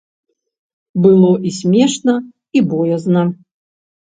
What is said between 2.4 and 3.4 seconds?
і боязна.